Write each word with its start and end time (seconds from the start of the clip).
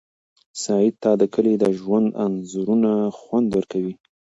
سعید 0.63 0.95
ته 1.03 1.11
د 1.21 1.23
کلي 1.33 1.53
د 1.59 1.65
ژوند 1.79 2.07
انځورونه 2.25 2.91
خوند 3.19 3.47
ورکوي. 3.55 3.93